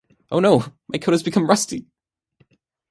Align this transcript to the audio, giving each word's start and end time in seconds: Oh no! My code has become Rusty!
Oh 0.31 0.39
no! 0.39 0.65
My 0.87 0.97
code 0.97 1.13
has 1.13 1.21
become 1.21 1.45
Rusty! 1.45 1.85